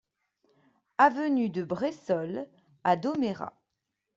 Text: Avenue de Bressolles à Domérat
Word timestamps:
Avenue 0.97 1.49
de 1.51 1.61
Bressolles 1.63 2.47
à 2.83 2.95
Domérat 2.95 3.53